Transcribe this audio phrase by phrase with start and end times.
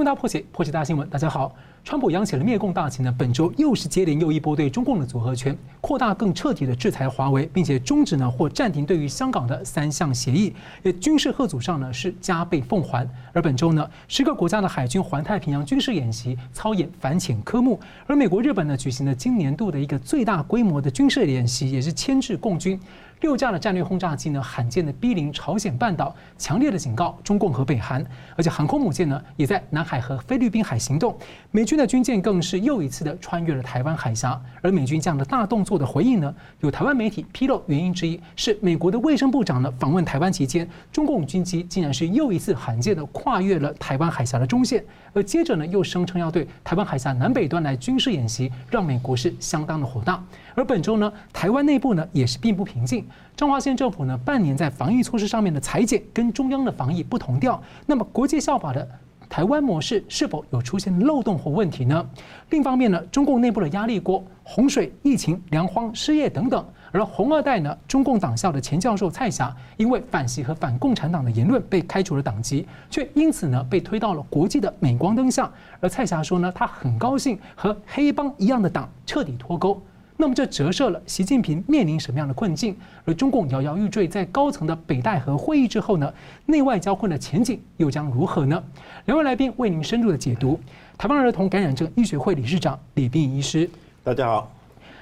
[0.00, 1.06] 重大破解，破解大新闻。
[1.10, 1.54] 大家好，
[1.84, 10.54] 川普扬起了灭共大旗呢，本周又是接连又一波对中共的组合拳，扩大更彻底的制裁华为，并且终止呢或暂停对于香港的三项协议。
[10.82, 13.06] 也军事贺阻上呢是加倍奉还。
[13.34, 22.80] 而本周呢，十个国家的海军环太平洋军事演习操演反潜科目，而美国、日本呢举行了今年度的一个最大规模的军事演习，也是牵制共军。
[23.20, 31.14] 六架的战略轰炸机呢，罕见的逼临朝鲜半岛，强烈的警告中共和北韩，而且航空母舰呢，也在南海和菲律宾海行动。
[31.50, 34.40] 美军的军舰更是又一次的穿越了台湾海峡。
[34.62, 50.24] 而美军这样的大动作的回应呢，有台湾媒体披露，原因之一是美国的卫生部长呢访问台湾期间，中共军机竟然是又一次罕见的跨越了台湾海峡的中线，而接着呢又声称要对台湾海峡南北端来军事演习，让美国是相当的火大。
[50.60, 53.06] 而本周呢，台湾内部呢也是并不平静。
[53.34, 57.58] 彰化县政府呢，半年在防疫措施上面的裁剪跟中央的防疫不同调。
[57.86, 58.86] 那么国际效法的
[59.26, 62.06] 台湾模式是否有出现漏洞或问题呢？
[62.50, 66.62] 另一方面呢，中共内部的压力锅、洪水、疫情、粮荒、失业等等。
[66.92, 75.50] 而红二代呢，中共党校的前教授蔡霞，因为反习和反共产党的言论被开除了党籍，却因此呢被推到了国际的镁光灯下。
[75.80, 79.80] 而蔡霞说呢，他很高兴和黑帮一样的党彻底脱钩。
[80.20, 82.76] 那么这折射了习近平面临什么样的困境？
[83.06, 86.12] 而中共摇摇欲坠，在高层的北戴河会议之后呢，
[86.44, 88.62] 内外交困的前景又将如何呢？
[89.06, 90.60] 两位来宾为您深入的解读。
[90.98, 93.68] 台湾儿童感染症医学会理事长李斌医师，
[94.04, 94.46] 大家好；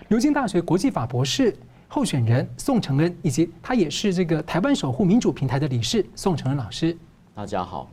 [0.06, 1.52] 牛津大学国际法博士
[1.88, 6.96] 候选人宋承恩，以及他也是这个台湾守护民主平台的理事宋承恩老师，
[7.34, 7.90] 大家好。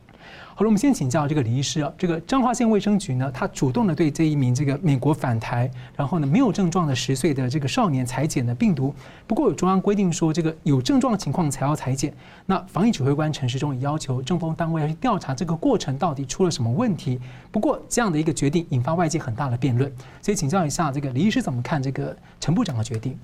[0.58, 8.94] 好了，我们先请教这个李医师啊，这个彰化县卫生局呢，他主动的对这一名这个美国返台，然后呢没有症状的十岁的这个少年裁剪的病毒。
[9.26, 12.10] 不过有中央规定说，这个有症状的情况才要裁剪。
[12.46, 17.20] 那防疫指挥官陈时中也要求政风单位要去调查这个过程到底出了什么问题。
[17.52, 23.14] 不过这样的一个决定引发外界很大的辩论，所以请教一下这个李医师怎么看这个陈部长的决定？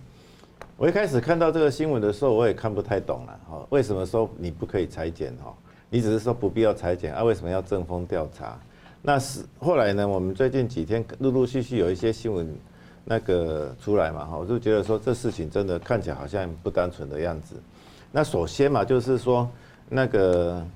[0.76, 5.54] 我一开始看到这个新闻的时候，我也看不太懂了哈，为什么说你不可以裁剪哈？
[5.92, 7.22] 你只是说不必要裁剪啊？
[7.22, 8.58] 为什么要正风调查？
[9.02, 10.08] 那是后来呢？
[10.08, 12.48] 我们最近几天陆陆续续有一些新闻
[13.04, 17.56] 那个出来嘛，哈，我就觉得说这事情真的看起来好像不单纯的样子。
[18.10, 19.46] 那首先嘛，就是说
[19.86, 20.66] 那个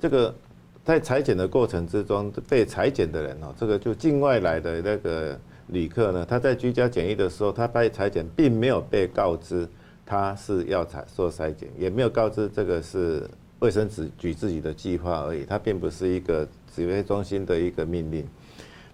[0.00, 0.34] 这个
[0.84, 5.38] 在裁剪的过程之中被裁剪的人哦，这个就境外来的那个
[5.68, 9.68] 旅客呢，他在居家检疫的时候，他被裁剪并没有被告知
[10.04, 13.30] 他是要采做筛检，也没有告知这个是。
[13.60, 18.26] 卫生局自己的计划而已，它并不是一个指挥中心的一个命令。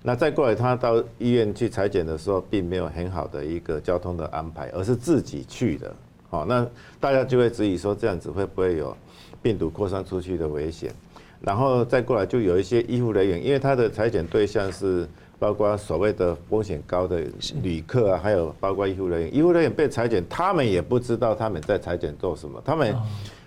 [0.05, 5.95] 那再过来，他到医院去采检的时候，并没有很好的一个交通的安排，而是自己去的。
[6.29, 6.67] 好，那
[6.99, 8.97] 大家就会质疑说，这样子会不会有
[9.41, 10.93] 病毒扩散出去的危险？
[11.41, 15.09] 然后再过来，就有一些医护人员，因为他的采检对象是
[15.39, 17.23] 包括所谓的风险高的
[17.63, 19.33] 旅客啊，还有包括医护人员。
[19.33, 22.95] 医护人员被采检，他们也不知道他们在采检做什么，他们。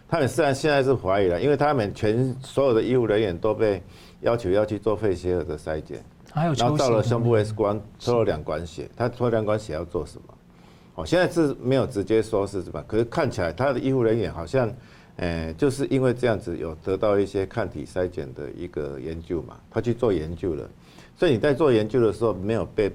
[0.07, 3.81] 他们虽然现在是怀疑了，因为他们全所有的医护人员都被
[4.21, 10.33] 要求要去做肺结核的筛检，还有然后到了胸部 X 光抽了两管血，他抽两管血要做什么？
[10.95, 14.71] 哦，现在是没有直接说是什么，可是看起来他的医护人员好像，
[15.17, 20.69] 呃，就是因为这样子有得到一些抗体筛检的一个研究嘛，他去做研究了，
[21.17, 22.91] 所以你在做研究的时候没有被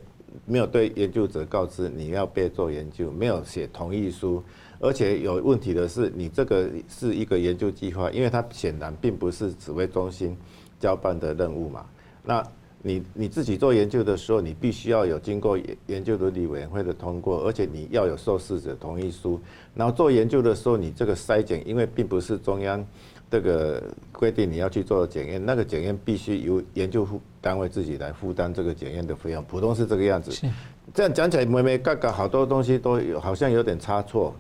[0.47, 4.43] 没有对研究者告知你要被做研究，没有写同意书。
[4.81, 10.37] 而且有问题的是，你这个是一个研究计划，因为它显然并不是指挥中心
[10.81, 11.85] 交办的任务嘛。
[12.25, 12.43] 那
[12.83, 19.39] 你你自己做研究的时候，你必须要有经过研研究伦理委员会的通过，而且你要有受试者同意书。
[19.75, 22.83] 然后做研究的时候，你这个筛检，因为并不是中央
[23.31, 27.07] 这个规定你要去做检验，那个检验必须由研究
[27.43, 30.49] 单位自己来负担这个检验的费用，普通是这个样子。
[30.95, 34.35] 这样讲起来，没没嘎嘎，好多东西都有，好像有点差错。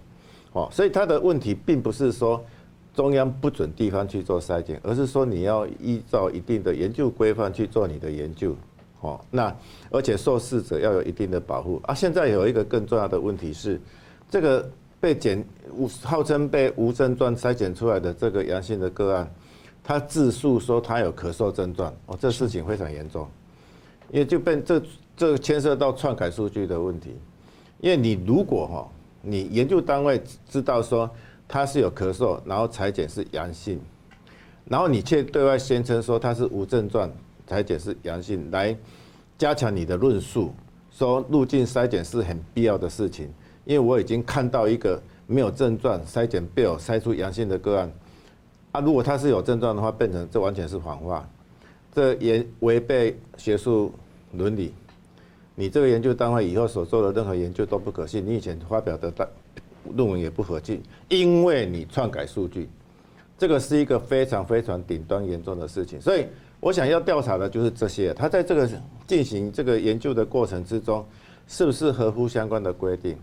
[0.52, 2.44] 哦，所以他的问题并不是说
[2.92, 8.56] 中央不准地方去做筛检，而是说你要依照一定的研究规范去做你的研究。
[9.00, 9.56] 哦，那
[9.90, 11.94] 而且受试者要有一定的保护啊。
[11.94, 13.80] 现在有一个更重要的问题是，
[14.28, 14.68] 这个
[14.98, 15.42] 被检
[15.72, 19.32] 无号称被无症状筛检出来的这个阳性的个案，
[19.84, 23.26] 他自述说他有咳嗽症状，哦，这事情非常严重，
[24.10, 24.82] 因为就被这
[25.16, 27.14] 这牵涉到篡改数据的问题，
[27.80, 28.88] 因为你如果哈。
[29.22, 31.10] 你研究单位知道说
[31.46, 33.80] 他是有咳嗽，然后采检是阳性，
[34.66, 37.10] 然后你却对外宣称说他是无症状，
[37.46, 38.76] 采检是阳性，来
[39.36, 40.52] 加强你的论述，
[40.90, 43.28] 说入境筛检是很必要的事情，
[43.64, 47.92] 因为我已经看到一个没有症状筛检被我筛出阳性的个案，
[48.72, 51.28] 啊，如果他是有症状的话，变成这完全是谎话，
[51.92, 53.92] 这也违背学术
[54.32, 54.72] 伦理。
[55.54, 59.12] 你这个研究单位以后所做的任何研究都不可信，你以前发表的
[59.94, 62.68] 论文也不可信，因为你篡改数据，
[63.36, 66.00] 这个是一个非常非常顶端严重的事情。
[66.00, 66.26] 所以
[66.60, 68.68] 我想要调查的就是这些，他在这个
[69.06, 71.04] 进行这个研究的过程之中，
[71.46, 73.16] 是不是合乎相关的规定，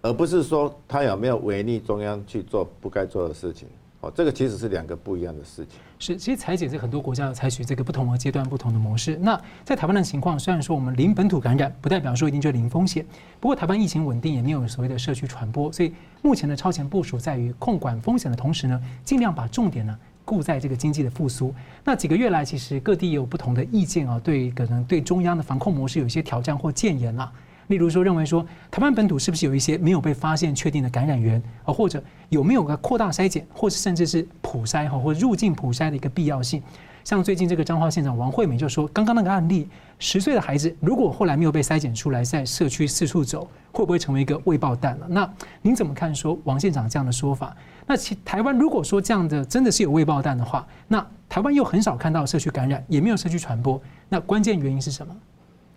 [0.00, 3.66] 而不是说他有没有违逆中央去做不该做的事情。
[4.02, 5.78] 哦，这个其实是两个不一样的事情。
[6.00, 9.16] 是，其实采检是很多国家要采取这个不同的阶段、不同的模式。
[9.18, 13.06] 那在台湾的情况，虽然说我们零本土感染，不代表说一定就零风险。
[13.38, 21.54] 不过台湾疫情稳定，也没有所谓的社区传播，所以目前的超前部署在于控管风险的同时呢，尽量把重点呢顾在这个经济的复苏。
[21.84, 27.32] 那几个月来，其实各地也有不同的意见啊，对可能对中央的防控模式有一些挑战或建言啊。
[27.68, 36.62] 例如说，认为说台湾本土是不是有一些没有被发现确定的感染源啊，或者有没有个扩大筛检，或是甚至是普筛哈，或入境普筛的一个必要性？
[37.04, 39.68] 像最近这个彰化县长王惠美就说，刚刚那个案例，
[39.98, 45.06] 十岁的孩子如果后来没有被筛检出来，在社区四处走，会不会成为一个未爆弹了？
[45.08, 45.28] 那
[45.62, 47.56] 您怎么看说王县长这样的说法？
[47.88, 55.12] 那其台湾如果说这样的真的是有未爆弹的话，那台湾又很少看到社区感染，也没有社区传播，那关键原因是什么？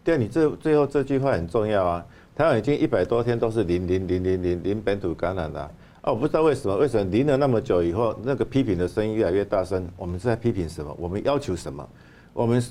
[0.05, 2.05] 对，你这最后这句话很重要啊！
[2.35, 5.61] 台湾已经一百多天都是零零零零零零本土感染了
[6.01, 6.11] 啊！
[6.11, 9.89] 我不知道为什么，为什么零了那么久以后，那个批评的声音越来越大声？
[9.97, 10.95] 我们是在批评什么？
[10.99, 11.89] 我们要求什么？
[12.33, 12.63] 我们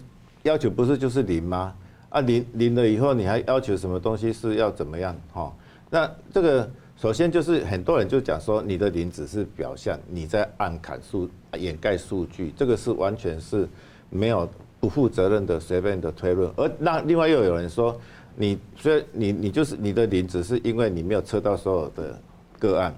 [0.44, 1.74] 要求不是就是零吗？
[2.08, 5.16] 啊，零零了以后，你还要求什么东西是要怎么样？
[5.32, 5.52] 哈，
[5.90, 11.28] 那这个首先就是很多人就讲说，你的零只是表象，你在暗砍数
[11.58, 13.68] 掩盖数据，这个是完全是
[14.08, 14.48] 没有。
[14.84, 17.98] 不负责任的随便的推论，而那另外又有人说，
[18.36, 22.20] 你虽然你你就是你的零，只是因为你没有测到所有的
[22.58, 22.94] 个案。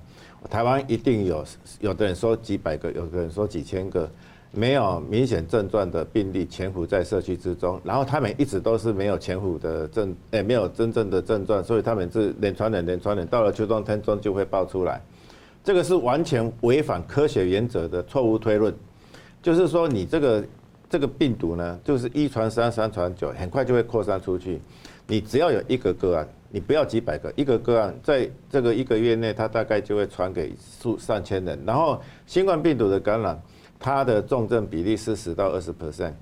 [0.50, 1.44] 台湾一定有，
[1.79, 4.11] 有的人说几百个，有的人说几千个
[4.50, 15.00] 没有明显症状的病例潜伏在社区之中，然后他们一直都是没有潜伏的症，诶，没有真正的症状，所以他们是连传染连传染，到了秋冬天中就会爆出来。
[15.62, 18.75] 这个是完全违反科学原则的错误推论，
[19.41, 20.44] 就是说你这个。
[20.88, 24.61] 这个病毒呢，就是一传三，三传九，很快就会扩散出去。
[25.09, 31.59] 你只要有一个个案，你不要几百个，一个个案，在这个一个月内，它大概就会传给数上千人。
[31.65, 33.41] 然后新冠病毒的感染，
[33.79, 36.12] 它的重症比例是十到二十 percent，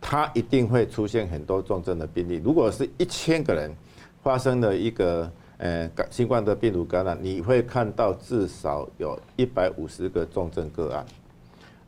[0.00, 2.40] 它一定会出现很多重症的病例。
[2.44, 3.74] 如果是一千个人
[4.22, 11.04] 发生了一个呃感新冠的病毒感染，你会看到至少有一百五十个重症个案。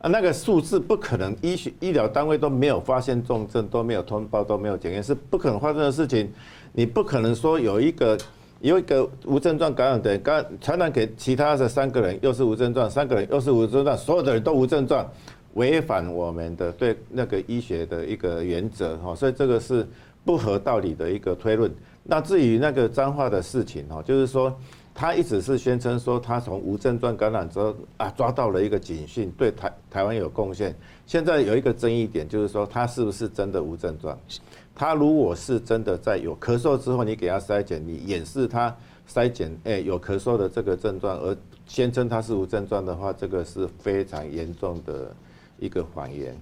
[0.01, 6.27] 啊，那个数字不可能，医学医疗单位都没有发现重症，都没有通报，都没有检验，是不可能发生的事情。
[6.73, 8.17] 你不可能说有一个
[8.61, 15.07] 有一个无症状感染的人，感传染给其他的三个人，又是无症状，三个人又是无症状，所有的人都无症状，
[15.53, 19.87] 违反我们的对那个医学的一个原则哈，所以这个是
[20.25, 21.71] 不合道理的一个推论。
[22.01, 24.51] 那至于那个脏话的事情哈，就是说。
[24.93, 30.75] 他一直是宣称说，他从无症状感染之后啊，抓到了一个警讯，对台台湾有贡献。
[31.07, 34.17] 现在有一个争议点，就是说他是不是真的无症状？
[34.75, 38.75] 他如果是真的在有咳嗽之后，你给他筛检，你掩饰他
[39.07, 41.35] 筛检，哎，有咳嗽的这个症状，而
[41.65, 45.15] 宣称他是无症状的话，这个是非常严重的
[45.57, 46.37] 一个谎言。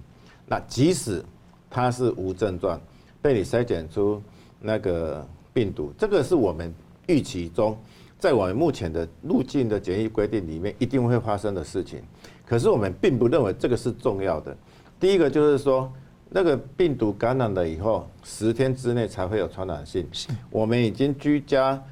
[0.46, 1.24] 那即使
[1.70, 2.80] 他是无症状，
[3.22, 4.20] 被你筛检出
[4.60, 6.74] 那个病毒，这个是我们
[7.06, 7.78] 预期中。
[8.20, 12.02] 在我们目前的入境的检疫规定里面，一定会发生的事情。
[12.46, 14.54] 可是我们并不认为这个是重要的。
[15.00, 15.90] 第一个就是说，
[16.28, 20.06] 那个病毒感染了以后，十天之内才会有传染性。
[20.50, 21.82] 我们已经居家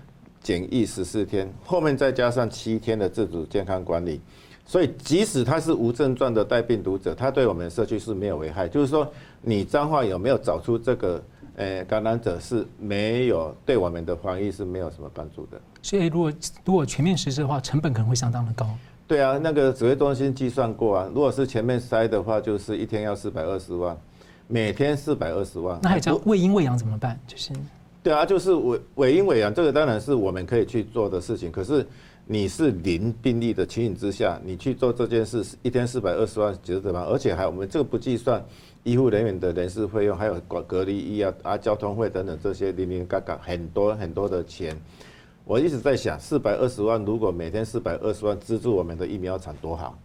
[0.43, 4.21] 检疫十四天，后面再加上七天的自主健康管理，
[4.67, 8.69] 所以即使他是无症状的带病毒者，他对我们的社区是没有危害。
[8.69, 11.23] 就是说，你彰化有没有找出这个？
[11.59, 15.61] 诶，感染者是没有对我们的防疫是没有什么帮助的。
[15.83, 16.33] 所以，如果
[16.65, 18.65] 如果全面实施的话，成本可能会相当的高。
[19.09, 23.97] 对啊，那个指挥中心计算过啊，如果是全面筛的话，就是一天要四百二十万，
[24.47, 25.77] 每天四百二十万。
[25.83, 27.19] 那还叫喂鹰喂阳怎么办？
[27.27, 27.53] 就是。
[28.05, 31.51] 对啊，就是尾尾阴尾阳，这个当然是我们可以去做的事情。
[31.51, 31.85] 可是
[32.25, 37.05] 你是零病例的情形之下，你去做这件事，一天四百二十万，值得吗？
[37.09, 38.41] 而且还我们这个不计算。
[38.89, 44.75] 医护人员的人事费用，还有隔隔离医啊啊交通费等等这些零零嘎嘎很多很多的钱，
[45.45, 49.99] 我一直在想，四百二十万如果每天四百二十万资助我们的疫苗厂多好，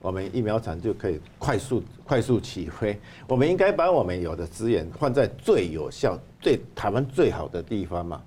[0.00, 2.98] 我们疫苗厂就可以快速快速起飞。
[3.28, 8.20] 我们应该把我们有的资源放在最有效、对台湾最好的地方嘛，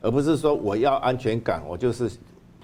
[0.00, 2.10] 而不是说我要安全感，我就是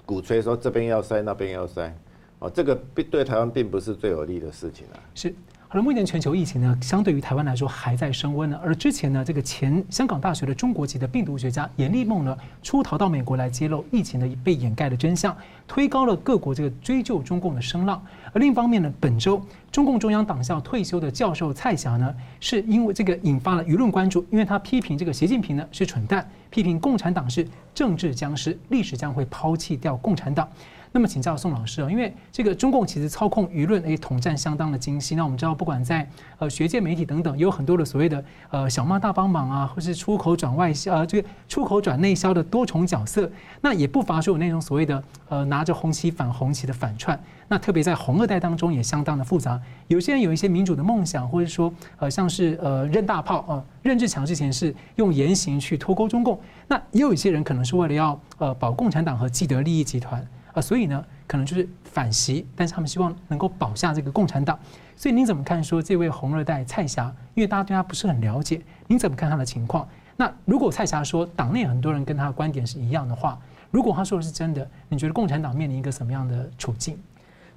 [0.05, 1.97] 鼓吹说这边要塞那边要塞，
[2.39, 4.99] 哦，这个并对台湾并不是最有利的事情啊。
[5.15, 5.33] 是。
[5.71, 8.59] 好了，目前全球疫情呢，相对于台湾来说还在升温呢。
[8.63, 18.03] 而之前呢，这个前香港大学的中国籍的病毒学家严立孟呢，出逃到美国来揭露疫情的被掩盖的真相，推高了各国这个追究中共的声浪。
[18.33, 19.39] 而另一方面呢，本周
[19.71, 30.49] 中共中央党校退休的教授蔡霞呢，是因为这个引发了舆论关注，因为他批评这个习近平呢是蠢蛋，批评共产党是政治僵尸，历史将会抛弃掉共产党。
[30.91, 35.15] 那么请教宋老师啊，因为这个中共其实操控舆论诶，统战相当的精细。
[35.15, 43.29] 那我们知道，不管在呃学界、媒体等等，也有很多的所谓的呃小妈大帮忙啊，或是出口转外销呃这个出口转内销的多重角色。
[43.61, 47.19] 那也不乏说有那种所谓的呃拿着红旗反红旗的反串。
[47.47, 49.61] 那特别在红二代当中也相当的复杂。
[49.87, 56.39] 有些人有一些民主的梦想，或者说呃像是呃任大炮啊，任志强之前是用言行去脱钩中共。
[56.67, 60.27] 那也有一些人可能是为了要呃保共产党和既得利益集团。
[60.53, 64.57] 啊，所以呢，可能就是反袭，但是他们希望能够保下这个共产党。
[64.95, 67.13] 所以您怎么看说这位红二代蔡霞？
[67.33, 69.87] 因为大家对他不是很了解，您怎么看他的情况？
[70.17, 73.39] 那如果蔡霞说党内很多人跟他的观点是一样的话，
[73.71, 76.97] 如果他说的是真的，你觉得共产党面临一个什么样的处境？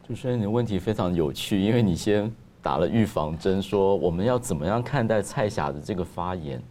[0.07, 2.31] 主持人，你的问题非常有趣，因为你先
[2.61, 6.63] 打了预防针，说我们要怎么样看待蔡霞的这个发言。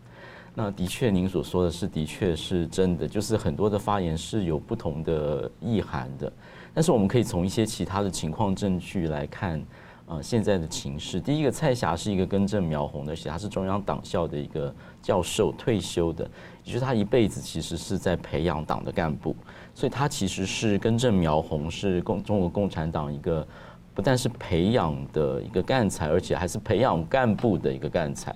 [0.53, 6.31] 那的确，您所说的是的确是真的，就是很多的发言是有不同的意涵的。
[6.73, 9.63] 但是我们可以从一些其他的情况证据来看，
[10.07, 11.21] 呃，现在的情势。
[11.21, 16.29] 第一个，蔡霞是一个根正苗红的，而且他是中央党校的一个教授退休的，
[16.65, 19.33] 也就是他一辈子其实是在培养党的干部，
[19.73, 23.47] 所以他其实是根正苗红，是共中国共产党一个
[23.93, 28.35] 不但是培养的一个干才，而且还是培养干部的一个干才。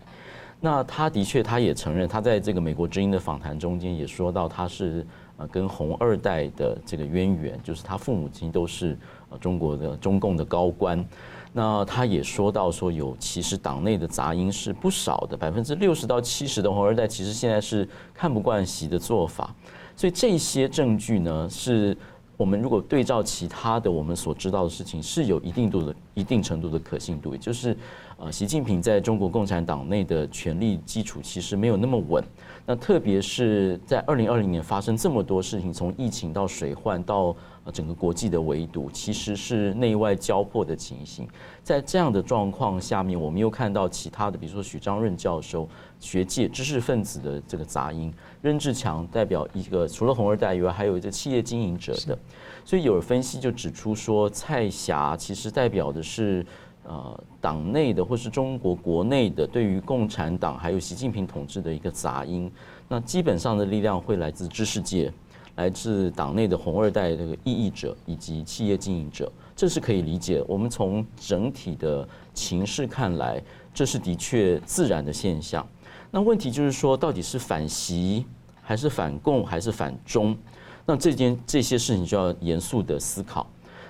[0.62, 5.06] 那他的确，他也承认，他在这个美国之音的访谈中间也说到，他是
[5.38, 8.98] 呃跟红二代的这个渊源，就是他父母亲都是
[9.30, 11.06] 呃中国的中共的高官。
[11.54, 19.54] 那他也说到说，有其实党内的杂音是不少的，百分之六十到七十的红二代其实现在是看不惯习的做法。
[19.96, 21.96] 所以这些证据呢，是
[22.38, 27.78] 我们如果对照其他的我们所知道的事情，是有一定度的一定程度的可信度，也就是。
[28.18, 32.24] 呃，习近平在中国共产党内的权力基础其实没有那么稳。
[32.66, 37.36] 那特别是在二零二零年发生这么多事情，从疫情到水患到
[37.74, 41.28] 整个国际的围堵，其实是内外交迫的情形。
[41.62, 45.68] 在这样的状况下面，我们又看到其他的，比如说许章润教授、
[46.00, 52.18] 学界知识分子的这个杂音，任志强代表一个除了红二代以外，还有一个企业经营者的。
[52.64, 56.46] 所以有分析就指出说，蔡霞其实代表的是。
[56.88, 62.52] 呃，党内的或是中国国内的对于共产党还有习近平统治的一个杂音，
[62.88, 65.12] 那基本上的力量会来自知识界，
[65.56, 70.44] 来自党内的红二代这个异议者以及企业经营者，这是可以理解。
[70.48, 73.42] 我们从整体的情势看来，
[73.74, 75.68] 这是的确自然的现象。
[76.12, 78.26] 那问题就是说，到底是反习
[78.62, 80.38] 还是反共还是反中？
[80.86, 83.50] 那这件这些事情就要严肃的思考。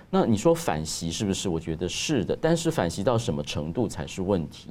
[0.09, 1.49] 那你说反袭是不是？
[1.49, 4.69] 我觉得是的，但是反袭到什么程度才是问题？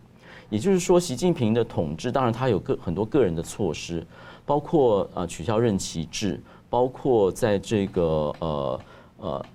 [0.50, 4.07] 也就是说，习近平的统治，当然他有个很多个人的措施，
[4.47, 8.81] 包括呃取消任期制，包括在这个呃
[9.19, 9.47] 呃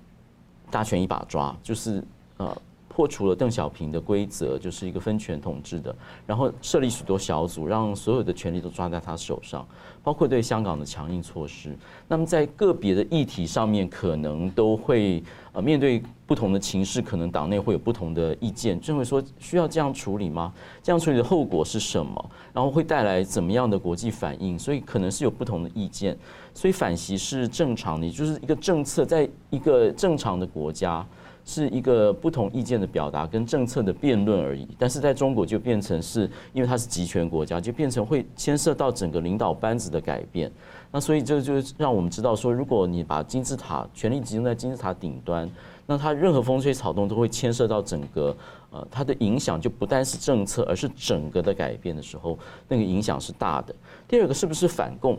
[0.70, 2.02] 大权一把抓，就是
[2.36, 2.56] 呃。
[3.00, 5.94] 破除了邓小平的规则，就是一个分权统治的，
[6.26, 9.66] 然后设立许多小组，让所有的权力都抓在他手上，
[10.02, 11.74] 包括对香港的强硬措施。
[12.06, 15.22] 那么在个别的议题上面，可能都会
[15.54, 20.52] 呃面对不同的情势，可能党内会有不同的意见，就会说需要这样处理吗？
[20.82, 22.30] 这样处理的后果是什么？
[22.52, 24.58] 然后会带来怎么样的国际反应？
[24.58, 26.14] 所以可能是有不同的意见。
[26.52, 31.06] 所以反袭是正常的，就是一个政策，在一个正常的国家。
[31.44, 40.50] 是一个不同意见的表达跟政策的辩论而已，但是在中国就变成是因为它是集权国家，就变成会牵涉到整个领导班子的改变。
[40.92, 45.50] 那所以这就让我们知道说，如果你把金字塔权力集中在金字塔顶端，
[45.86, 48.36] 那它任何风吹草动都会牵涉到整个
[48.70, 53.74] 呃它的影响，就不单是政策，而是整个的改变的时候，那个影响是大的。
[54.06, 55.18] 第二个是不是反共？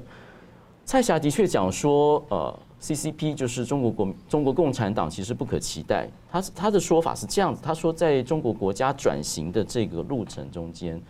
[0.86, 2.60] 蔡霞的确讲说，呃。
[2.82, 6.10] CCP 就是中国国中国共产党，其实不可期待。
[6.32, 11.02] 他他的说法是这样子，他说在中国国家转型的这个路程中间，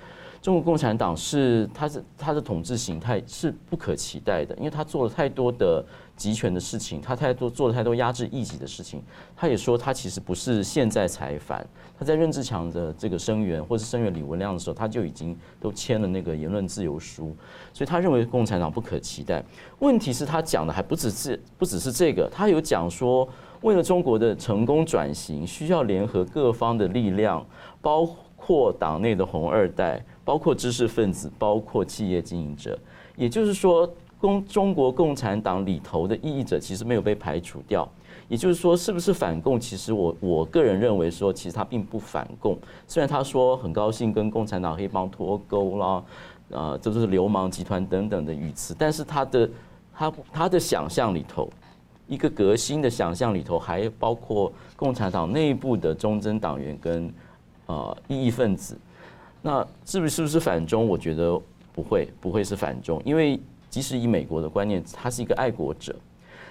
[0.41, 5.83] 中国共产党是他是他的统治形态是不可期待的，因为他做了太多的。
[6.21, 9.01] 集权的事情，他太多做了太多压制异己的事情。
[9.35, 11.65] 他也说，他其实不是现在才反，
[11.97, 17.35] 他在任志强的这个声援或是声援李文亮的时候，他就已经都签了那个言论自由书。
[17.73, 19.43] 所以他认为共产党不可期待。
[19.79, 23.27] 问题是，他讲的还不只是不只是这个，他有讲说，
[23.61, 27.43] 为了中国的成功转型，需要联合各方的力量，
[27.81, 32.77] 包括党内的红二代，包括知识分子，包括企业经营者。
[33.17, 37.87] 也就是说，共中国共产党里头的异议者其实没有被排除掉。
[38.29, 39.59] 也就是说，是不是反共？
[39.59, 42.57] 其实我我个人认为说，其实他并不反共。
[42.87, 46.03] 虽然他说很高兴跟共产党黑帮脱钩啦，
[46.53, 49.49] 啊，这都是流氓集团等等的语词，但是他的
[49.93, 51.49] 他他的想象里头，
[52.07, 57.13] 一个革新的想象里头，还包括共产党内部的忠贞党员跟
[57.65, 58.77] 呃异议分子。
[59.41, 60.87] 那是不是不是反中？
[60.87, 61.37] 我觉得
[61.73, 63.37] 不会，不会是反中，因为
[63.71, 65.95] 即使以美国的观念，他是一个爱国者。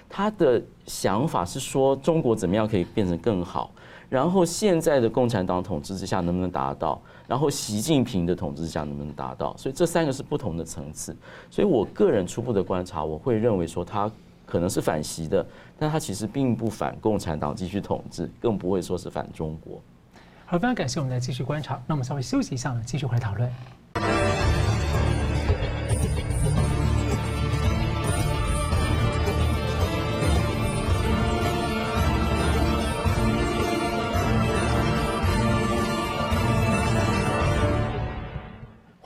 [0.09, 3.71] 他的想法是说，中国怎么样可以变成更好？
[4.09, 7.01] 然后现在的共产党统治之下能不能达到？
[7.27, 9.55] 然后习近平的统治之下能不能达到？
[9.55, 11.15] 所以这三个是不同的层次。
[11.49, 14.11] 所以我个人初步的观察，我会认为说他
[14.45, 15.45] 可能是反习的，
[15.79, 19.79] 但他其实并不反共产党继续统治，更不会说是反中国。
[20.45, 21.81] 好，非常感谢我们来继续观察。
[21.87, 24.40] 那我们稍微休息一下呢，继续回来讨论。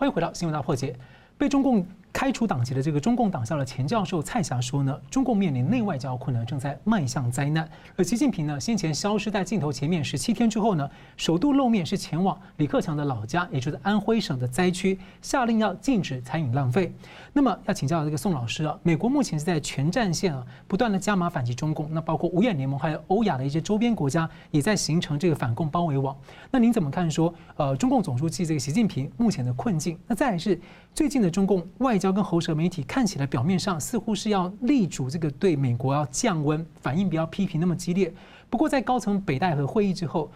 [0.06, 0.96] 欢迎回到新闻大破解，
[1.36, 1.84] 被中共。
[2.15, 7.69] 开除党籍的这个中共党校的前教授蔡霞说呢，中共面临内外交困难，正在迈向灾难。
[7.98, 16.89] 而习近平呢，先前消失在镜头前面十七天之后呢，首度露面是前往李克强的老家，也就是安徽省的灾区，下令要禁止餐饮浪费。
[17.34, 26.15] 那么要请教这个宋老师啊，美国目前是在全战线啊，不断的加码反击中共，那包括五眼联盟还有欧亚的一些周边国家也在形成这个反共包围网。
[26.50, 30.00] 那您怎么看说，呃，中共总书记这个习近平目前的困境？
[30.07, 30.57] 那再是
[30.93, 32.05] 最近的中共外交。
[32.06, 38.13] 要跟喉舌媒体看起来表面上似乎是要力主这个对美国要降温，反应不要批评那么激烈。
[38.50, 40.30] 不过在高层北戴河会议之后，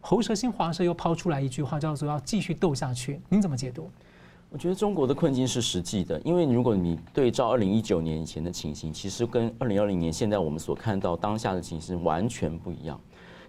[0.00, 3.20] 喉舌新华社又抛出来一句话，叫做要继续斗下去。
[3.28, 3.90] 您怎么解读？
[4.48, 12.98] 我觉得中国的困境是实际的，因为如果你对照二零一九年以前的情形，其实跟二零二零年现在我们所看到当下的情形完全不一样。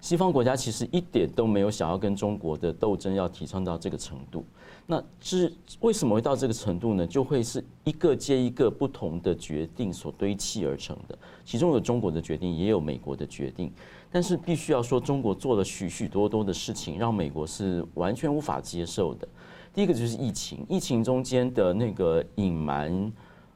[0.01, 4.43] 西方国家其实一点都没有想要跟中国的斗争要提倡到这个程度。
[4.89, 7.05] 那是为什么会到这个程度呢？
[7.05, 13.69] 就会是一个接一个不同的决定所堆砌而成的，其中有中国的决定，也有美国的决定。
[14.09, 19.27] 但是必须要说，中国做了许许多多的事情，让美国是完全无法接受的。
[19.73, 23.11] 第一个就是疫情，疫情中间的那个隐瞒。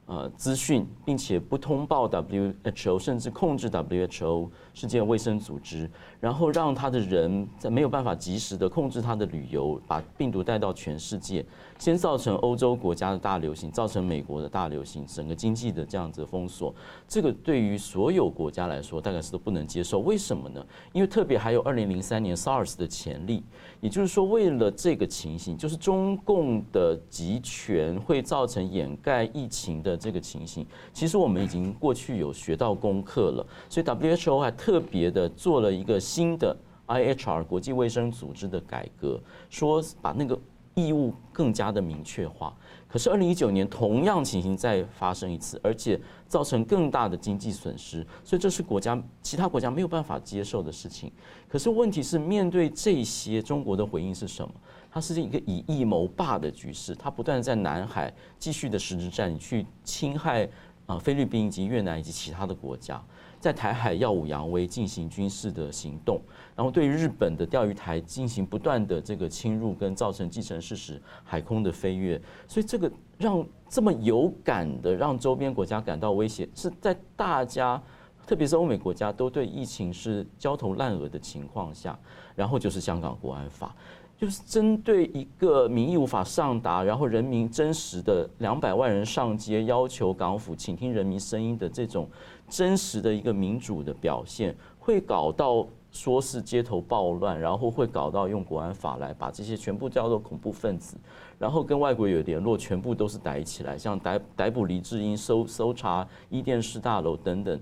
[0.06, 5.88] 呃，资讯，并且不通报 WHO，甚至控制 WHO 世界卫生组织，
[6.20, 11.46] 然后让他的人在没有办法及时的控制他的旅游，把病毒带到全世界，
[11.78, 16.74] 先造成欧洲国家的大流行，造成美国的大流行，整个经济的这样子封锁，
[17.06, 20.00] 这个对于所有国家来说，大概是都不能接受。
[20.00, 20.66] 为什么呢？
[20.92, 23.42] 因为特别还有二零零三年 SARS 的前例，
[23.80, 29.91] 也就是说，为了这个情形，就是中共的集权会造成掩盖疫情的。
[29.96, 40.38] 这个情形，其实我们已经过去有学到功课了，所以 WHO 还特别的做了一个新的 IHR 国际卫生组织的改革，说把那个
[40.74, 42.54] 义务更加的明确化。
[42.88, 51.10] 可是二零一九年同样情形再发生一次，而且造成更大的经济损失，所以这是国家其他国家没有办法接受的事情。
[51.48, 54.52] 可是问题是，面对这些，中国的回应是什么？
[54.92, 60.46] 它是一个以夷谋霸的局势，它不断在南海继续的实质战去侵害
[60.84, 63.02] 啊菲律宾以及越南以及其他的国家，
[63.40, 66.20] 在台海耀武扬威进行军事的行动，
[66.54, 77.82] 然后对于日本的钓鱼台进行不断的这个侵入跟造成既成事实海空的飞跃，所以这个让这么有感的让周边国家感到威胁，是在大家
[78.26, 81.98] 特别是欧美国家都对疫情是焦头烂额的情况下，
[82.36, 83.74] 然后就是香港国安法。
[84.22, 92.08] 就是针对一个民意无法上达，然后人民真实的两百万人上街要求港府倾听人民声音的这种
[92.48, 100.96] 真实的一个民主的表现，会搞到说是街头暴乱，然后会搞到用国安法来把这些全部叫做恐怖分子，
[101.36, 107.60] 然后跟外国有联络，全部都是逮起来，像逮逮捕黎智英、搜搜查伊甸式大楼等等，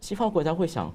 [0.00, 0.90] 西方国家会想，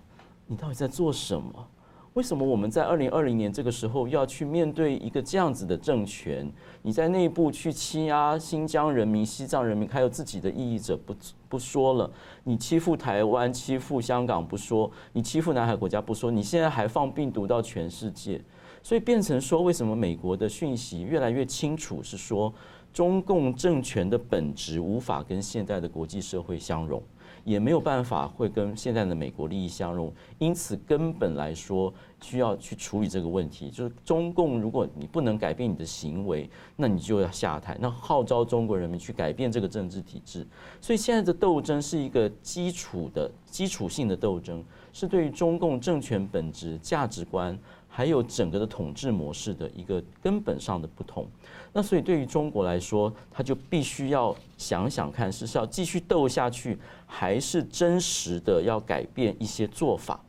[0.47, 1.67] 你到底在做什么？
[2.15, 6.49] 为什么我们在二零二零年这个时候要去面对一个这样子的政权？
[6.81, 11.13] 你在内部去欺压新疆人民、西藏人民，还有自己的异议者不
[11.49, 12.09] 不说了，
[12.45, 18.41] 你欺负台湾、欺负香港不说，你欺负南海国家不说，你现在还放病毒到全世界，
[18.81, 22.01] 所以变成说，为什么美国的讯息越来越清楚？
[22.01, 22.53] 是说。
[22.93, 27.03] 中共政权的本质无法跟现在的国际社会相容。
[27.45, 33.69] 也没有办法会跟现在的美国利益相容，因此根本来说需要去处理这个问题。
[33.69, 37.77] 就是中共，如果你不能改变你的行为，那你就要下台。
[37.79, 40.45] 那号召中国人民去改变这个政治体制。
[40.81, 47.57] 所以现在的斗争是一个基础的、基础性的斗争，是对于中共政权本质、价值观。
[47.95, 51.25] 还有整个的统治模式的一个根本上的不同，
[51.71, 60.19] 那所以对于中国来说，他就必须要想想看，是是要继续斗下去，还是真实的要改变一些做法？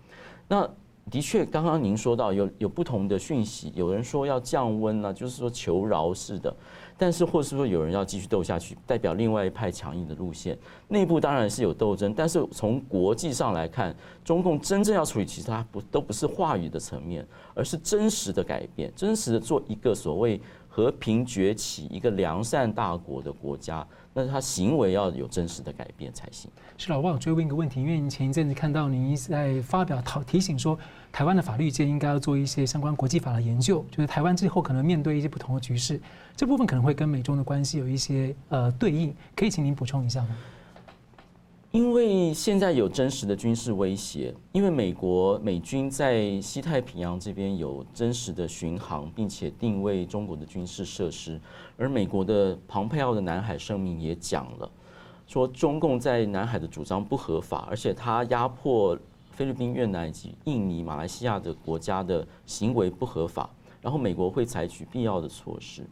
[0.46, 0.70] 那
[1.10, 6.54] 的确，刚刚您说到有有不同的讯息，有人说要降温呢，就是说求饶似的。
[6.98, 10.56] 但是，或是说有人要继续斗下去，代表另外一派强硬的路线。
[10.88, 23.86] 内部当然是有斗争，但是从国际上来看，中共真正要处理，其实它不都不是话语的层面，而是真实的改变，真实的做一个所谓和平崛起、一个良善大国的国家。
[24.18, 26.50] 那他行为要有真实的改变才行。
[26.78, 30.78] 是老王，追问一个问题，因为你前一阵子看到您在发表讨提醒说，
[31.16, 35.98] 台湾的法律界应该要做一些相关国际法的研究，就是台湾之后可能面对一些不同的局势，
[36.36, 40.36] 这部分可能会跟美中的关系有一些呃对应，可以请您补充一下吗？
[41.70, 51.40] 因为现在有真实的军事威胁，因为美国美军在西太平洋这边有真实的巡航，并且定位中国的军事设施，
[51.78, 54.70] 而美国的庞佩奥的南海声明也讲了，
[55.26, 58.94] 说中共在南海的主张不合法，而且他压迫
[59.36, 63.48] 菲律宾、越南以及印尼、马来西亚的国家的行为不合法，
[63.82, 65.86] 然后美国会采取必要的措施。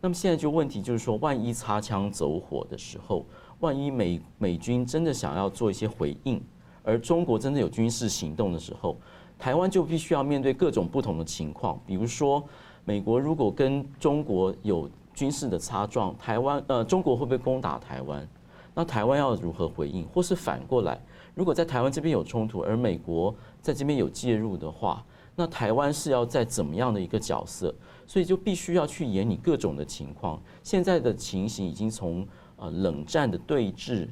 [0.00, 3.26] 那么现在就问题就是说，万一擦枪走火的时候。
[3.60, 6.38] 万一美美军真的想要做一些回应，
[6.82, 8.98] 而中国真的有军事行动的时候，
[9.38, 11.80] 台湾就必须要面对各种不同的情况。
[11.86, 12.44] 比如说，
[12.84, 18.28] 美国如果跟中国有军事的擦撞，台湾呃，中国会不会攻打台湾？
[18.74, 20.06] 那台湾要如何回应？
[20.08, 21.00] 或是反过来，
[21.36, 27.72] 如果在台湾这边有冲突，而美国在这边有介入的话，那台湾是要在怎么样的一个角色？
[28.04, 30.42] 所以就必须要去演你各种的情况。
[30.64, 32.26] 现在的情形已经从。
[32.58, 34.08] 呃，冷战的对峙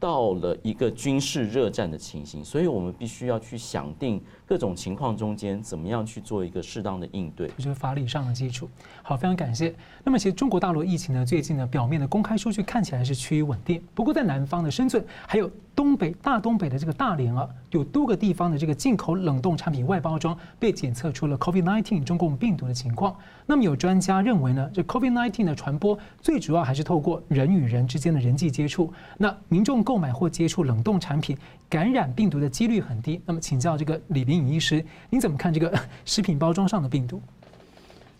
[0.00, 8.68] 到了一个军事热战的情形，所以我们必须要去想定各种情况中间怎么样去做一个适当的应对，就是法理上的基础。
[9.02, 9.74] 好，非常感谢。
[10.02, 15.50] 那么，其实中国大陆疫情呢，最近呢，表面的公开数据看起来是趋于稳定，不过在南方的深圳还有。
[15.76, 23.16] 东北大东北的这个大连啊，有多个地方的这个进口冷冻产品外包装被检测出了 COVID-19 中共病毒的情况。
[23.44, 28.92] 那么有专家认为呢，这 COVID-19 的传播最主要还是透过人与人之间的人际接触。
[29.18, 31.36] 那民众购买或接触冷冻产品，
[31.68, 33.20] 感染病毒的几率很低。
[33.24, 35.72] 那么请教这个李秉颖医师，您怎么看这个
[36.04, 37.20] 食品包装上的病毒？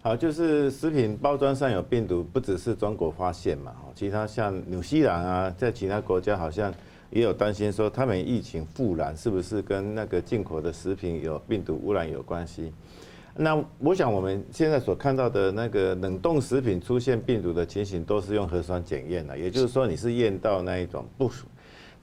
[0.03, 6.73] 好，就是食品包装上有病毒，不只是中国发现嘛，其他像纽西兰啊，在其他国家好像。
[7.11, 12.73] 也有担心说，他们疫情复燃是不是跟那个进口的食品有病毒污染有关系？
[13.37, 21.29] 那我想我们现在所看到的那个冷冻食品出现病毒的情形，都是用核酸检验的，也就是说你是验到那一种不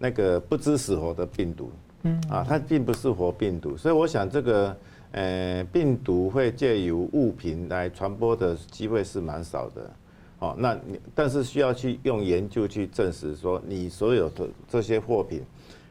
[0.02, 1.70] 那个不知死活的病毒，
[2.02, 4.76] 嗯啊，它并不是活病毒，所以我想这个
[5.12, 9.92] 呃病毒会借由物品来传播的机会是蛮少的。
[10.40, 15.44] 哦，那你但是需要去用研究去证实说，你所有的这些货品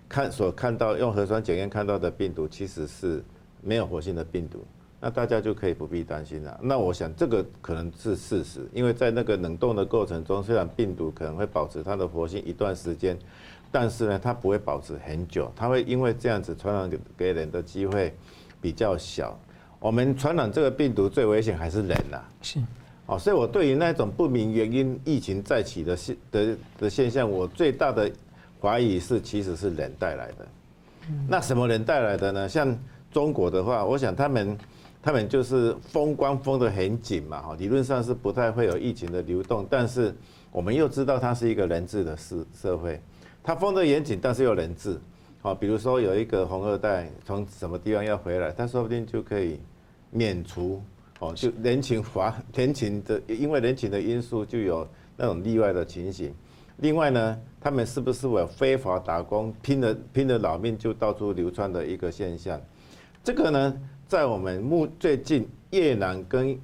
[0.09, 3.23] 看所看到用核酸检验看到的病毒，其实是
[3.63, 4.59] 没有活性的病毒，
[5.01, 6.59] 那大家就可以不必担心了。
[6.61, 13.17] 那我想这个可能是事实，因为在那个冷冻的过程中，虽然病毒可能会保持它的活性一段时间，
[13.71, 18.15] 但是呢，它不会保持很久，它会因为这样子传染给给人的机会
[18.61, 19.39] 比较小。
[19.79, 22.29] 我们传染这个病毒最危险还是人呐、啊。
[22.43, 22.61] 是。
[23.07, 28.09] 哦，所以我对于那种不明原因疫情再起的现的的现象，我最大的
[28.61, 30.47] 怀疑是其实是人带来的。
[31.27, 32.49] 那什么人带来的呢？
[32.49, 32.79] 像
[33.11, 34.57] 中国的话，我想他们
[35.03, 40.15] 他们就是封关封得很紧嘛，哈，理论上是不太会有疫情的流动，但是
[40.53, 43.01] 我们又知道它是一个人治的社社会，
[43.51, 44.97] 它封得严谨，但是又人治。
[45.43, 49.59] 好，比如说有一个红二代从什么地方要回来，他说不定就可以
[50.13, 50.81] 免除。
[51.19, 54.87] 哦，就人情法， 人情的，因为人情的因素，就有
[55.17, 56.33] 那种例外的情形。
[56.77, 62.61] 另外呢，他们是不是有非法打工，拼了拼了老命就到处流窜的一个现象？
[63.25, 66.57] 这个呢，在我们目最近越南跟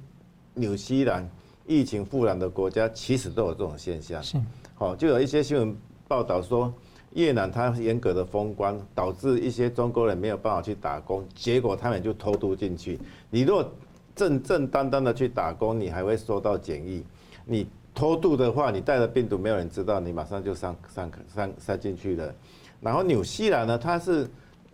[0.53, 1.29] 纽西兰
[1.65, 4.23] 疫情复燃的国家，其实都有这种现象。
[4.23, 4.37] 是，
[4.73, 5.75] 好，就有一些新闻
[6.07, 6.73] 报道说，
[7.13, 12.99] 越南它严格的封关，导致一些中国人没有办法去打工，结果他们就偷渡进去。
[13.29, 13.69] 你若
[14.15, 17.03] 正正当当的去打工，你还会受到检疫；
[17.45, 22.33] 你偷渡的话，你带了病毒，没有人知道，你马上就上上上塞进去了。
[22.79, 24.27] 然后纽西兰呢，它是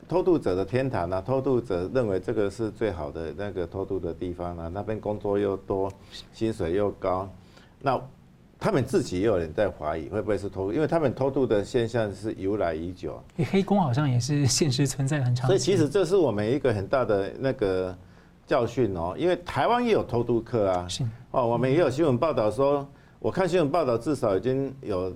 [0.07, 5.91] 偷渡者的天堂啊，偷渡者认为这个是最好的那个偷渡的地方啊，那边工作又多，
[6.33, 7.29] 薪水又高。
[7.81, 7.99] 那
[8.63, 13.21] 他们自己也有人在怀疑会不会是偷渡，因为他们偷渡的现象是由来已久。
[13.51, 15.47] 黑工好像也是现实存在很长。
[15.47, 17.93] 所以其实这是我们一个很大的那个
[18.47, 22.87] 教训哦，因为台湾也有偷渡客啊，是哦，我们也有新闻报道说。
[23.19, 25.13] 我看新闻报道，至少已经有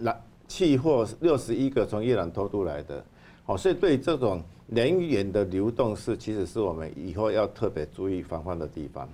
[0.00, 0.14] 来
[0.46, 3.02] 气货六十一个从越南偷渡来的，
[3.46, 9.08] 哦，所以对这种人员的流动是，其实是我们以后要特别注意防范的地方。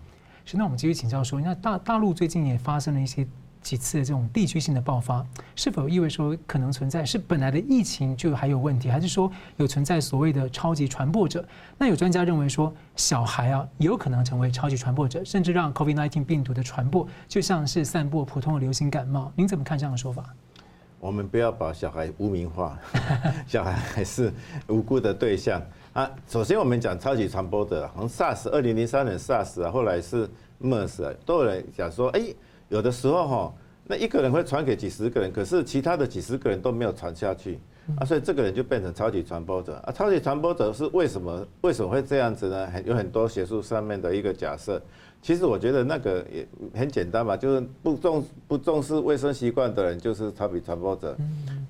[0.45, 3.25] 是，那我们继续请教说，那大大陆最近也发生了一些。
[3.67, 5.27] 几次这种地区性的爆发，
[5.57, 11.45] 是否意味说可能存在是本来的疫情就还有问题，还是说有存在所谓的超级传播者？
[11.77, 19.33] 那有专家认为说，小孩啊有可能成为超级传播者，甚至让 COVID-19 病毒的传播就像是散播普通的流行感冒。
[19.35, 20.25] 您怎么看这样的说法？
[21.01, 22.79] 我们不要把小孩污名化，
[23.49, 24.33] 小孩还是
[24.69, 25.61] 无辜的对象
[25.93, 26.09] 啊。
[26.29, 30.31] 首先，我们讲超级传播者，从 SARS 二零零三年 SARS 啊，后来是
[30.63, 32.33] MERS 啊，都有人讲说，哎。
[32.69, 37.59] 有的时候哈，那一个人会传给几十个人，可是其他的几十个人都没有传下去
[37.99, 39.93] 啊，所以这个人就变成超级传播者啊。
[39.93, 41.47] 超级传播者是为什么？
[41.61, 42.67] 为什么会这样子呢？
[42.67, 44.83] 很有很多学术上面的一个假设。
[45.23, 51.17] 其实我觉得那个也很简单嘛，就是不重不重视卫生习惯的人就是超级传播者。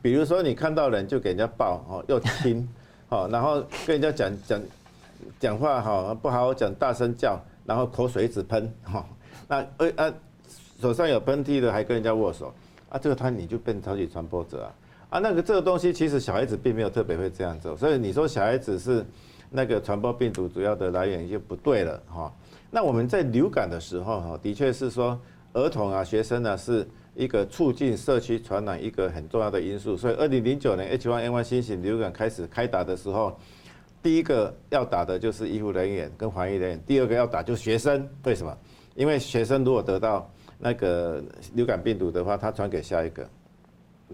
[0.01, 2.67] 比如说你看到人就给人家抱哦，又亲
[3.11, 4.61] 哦，然后跟人家讲讲
[5.39, 9.07] 讲话哈，不好好讲，大声叫，然后口水一直喷哈，
[9.47, 10.15] 那呃呃。
[10.81, 12.53] 手上有喷嚏的还跟人家握手，
[12.89, 14.75] 啊，这个他你就变超级传播者啊，
[15.11, 19.05] 啊，那个这个东西其实小孩子并没有特别会这样做，所以你说小孩子是
[19.51, 22.33] 那个传播病毒主要的来源就不对了哈。
[22.71, 25.19] 那我们在流感的时候哈，的确是说
[25.53, 33.39] 儿童啊、学生啊是一个促进社区传染一个很重要的因素，所以二零零九年 H1N1 新型流感开始开打的时候，
[34.03, 38.55] 第一个要打的就是医护人员跟防疫人员，第二个要打就是学生，为什么？
[38.95, 41.23] 因为学生如果得到那个
[41.55, 43.29] 流感病毒的话，他传给下一个，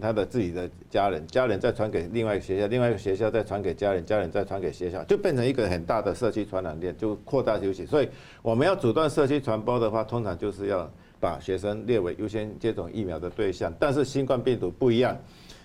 [0.01, 7.85] 他的自己的家人，家人再传给另外一个学校，另外一个学校再传给家人，家人再传给学校，就变成一个很大的社区传染链，就扩大流行。
[7.87, 8.09] 所以
[8.41, 13.73] 我们要阻断社区传播的话，通常就是要把学生列为优先接种疫苗的对象。
[13.79, 15.17] 但是新冠病毒不一样，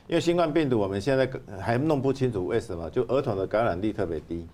[0.06, 4.46] 因为新冠病毒我们现在还弄不清楚为什么，就儿童的感染力特别低。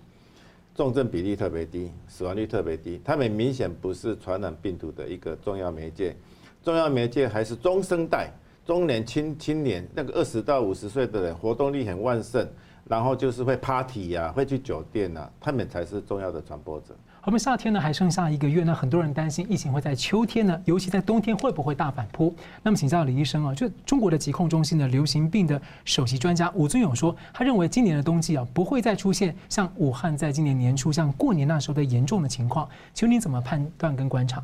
[0.75, 6.13] 重症比例特别低，死亡率特别低，他们明显不是传染病毒的一个重要媒介，
[6.61, 8.29] 重要媒介还是中生代、
[8.65, 12.45] 中年青青年，那个二十到五十岁的人，活动力很旺盛，
[12.89, 16.93] 然后就是会 party 呀、啊，会去酒店呐、啊，他们才是重要的传播者。
[17.25, 22.31] 我们夏天呢还剩下一个月，那很多人担心疫情会在秋天呢，尤其在冬天会不会大反扑？
[22.61, 32.69] 那么请教李医生啊，就中国的疾控中心的流行病的首席专家吴尊勇说，他认为今年的冬季啊不会再出现像武汉在今年年初像过年那时候的严重的情况。
[32.93, 34.43] 请问你怎么判断跟观察？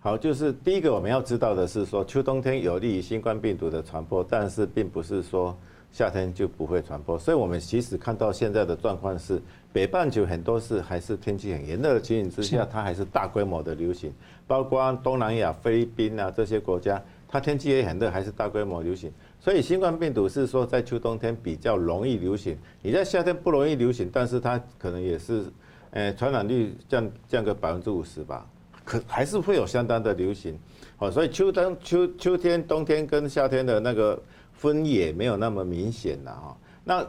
[0.00, 5.56] 好，就是第一个我们要知道的是说，秋冬天有利于新冠病毒的传播，但是并不是说。
[5.94, 9.40] 夏天就不会传播，所以我们其实看到现在的状况是，
[9.72, 14.12] 北半球很多是还是天气很炎热的情形之下，它还是大规模的流行，
[14.44, 19.08] 包括东南亚、菲律宾啊这些国家，它天气也很热，还是大规模流行。
[19.38, 25.44] 所以新冠病毒是说在秋冬天比较容易流行，你在夏天不容易流行，但是它可能也是，
[25.92, 28.44] 呃，传染率降降个百分之五十吧，
[28.84, 30.58] 可还是会有相当的流行。
[30.96, 34.20] 好，所以秋冬秋秋天、冬天跟夏天的那个。
[34.54, 37.06] 分野没有那么明显了哈，那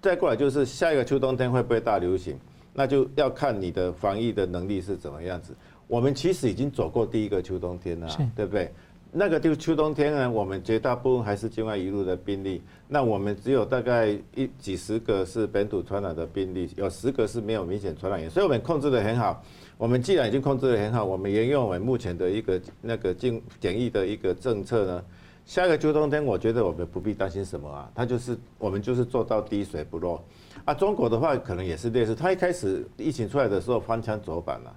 [0.00, 2.38] 再过来就是下一个秋冬天会不会大流行，
[2.72, 5.54] 那就要看你的防疫的能力是怎么样子。
[5.88, 8.72] 我们其实已经走过第一个秋冬天了，对不对？
[9.12, 19.42] 那个就秋冬天呢，我们绝大部分还是境外一路的病例，那我们只有大概一几十个是本土传染的病例，有十个是没有明显传染源，所以我们控制的很好。
[19.78, 25.04] 我们既然已经控制的很好，我们沿用我们目前的一个那个进检疫的一个政策呢。
[25.46, 30.20] 下一个秋冬天，我觉得我们不必担心什么啊，它就是我们就是做到滴水不漏
[30.64, 30.74] 啊。
[30.74, 34.76] 中国的话可能也是类似，它一开始疫情出来的时候翻墙走板了，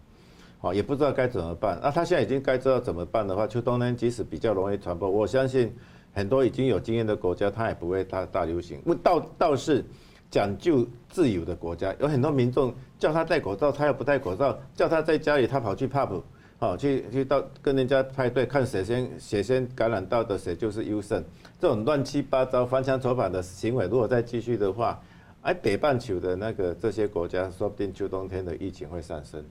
[0.60, 1.80] 好，也不知道该怎么办。
[1.82, 5.76] 那他现在已经该知道怎么办的话，秋冬天即使比较容易传播，我相信
[6.14, 8.80] 很多已经有经验的国家，它也不会大大流行。
[9.02, 9.84] 倒倒是
[10.30, 16.22] 讲究自由的国家，有很多民众叫他戴口罩，他又不戴口罩；叫他在家里，他跑去 pub。
[16.60, 21.24] 好，去去到跟人家派对，看谁先谁先感染到的谁就是优胜。
[21.58, 25.02] 这种乱七八糟、翻墙走板的行为，如果再继续的话，
[25.42, 29.42] 哎，北半球的那个这些国家，说不定秋冬天的疫情会上升。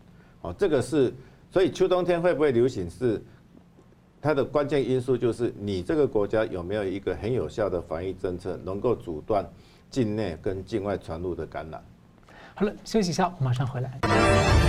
[0.42, 1.10] 好，这个是，
[1.50, 3.22] 所以秋冬天会不会流行是
[4.20, 9.42] 它的关键因素就是你这个国家有没有一个很有效的防疫政策，能够阻断
[9.90, 11.82] 境内跟境外传入的感染。
[12.54, 14.67] 好了，休息一下，我马上回来。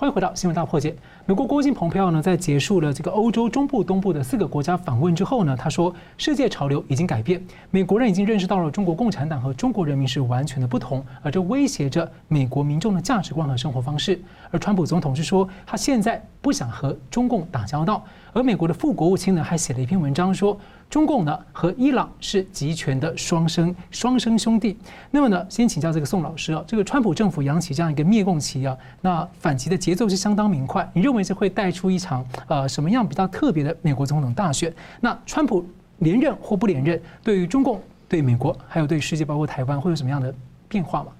[0.00, 0.96] 欢迎回到新闻大破解。
[1.26, 7.38] 美国国务卿蓬佩奥呢，在结束了这个欧洲中部、东部的四个国家访问之后呢，他说，世界潮流已经改变，
[7.70, 14.18] 美国人已经认识到了中国共产党和中国人民是完全的不同，而这威胁着美国民众的价值观和生活方式。
[14.50, 18.02] 而川普总统是说，他现在不想和中共打交道。
[18.32, 20.58] 而美国的副国务卿呢，还写了一篇文章说，
[20.90, 24.76] 中共呢和伊朗是集权的双生双生兄弟。
[25.12, 30.90] 那么呢，先请教这个宋老师啊，这个川普政府扬起这样一个灭共旗啊，那反击的节奏是相当明快。
[30.92, 34.74] 你认为这会带出一场呃什么样比较特别的美国总统大选？
[35.00, 35.64] 那川普
[35.98, 40.34] 连任或不连任，对于中共、对美国还有对世界，包括台湾，会有什么样的
[40.68, 41.12] 变化吗？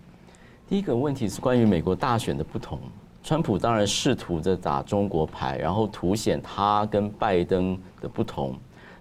[0.68, 2.76] 第一个问题是关于美国大选的不同。
[3.22, 8.58] 川普当然试图着打中国牌，然后凸显他跟拜登的不同。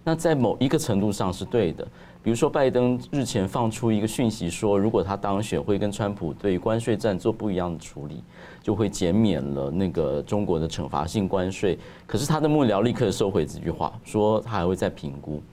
[0.10, 1.88] 那在某一个程度上是对的。
[2.24, 8.24] 比如说，拜登日前放出一个讯息说，如果他当选，会跟川普对关税战做不一样的处理，
[8.64, 11.78] 就会减免了那个中国的惩罚性关税。
[12.08, 15.44] 可是他的幕僚立刻收回这句话，说他还会再评估。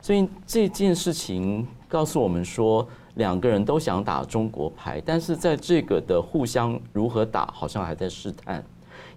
[0.00, 8.64] 所以这件事情告诉我们说，两个人都想打中国牌，但是在这个的互相如何打，好像还在试探。